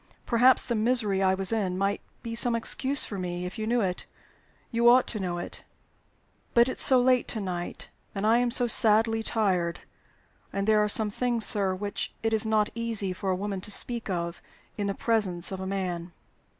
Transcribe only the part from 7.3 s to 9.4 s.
night, and I am so sadly